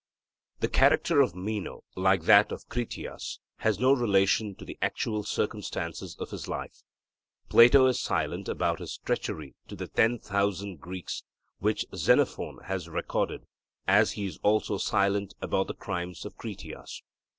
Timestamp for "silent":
7.99-8.49, 14.79-15.35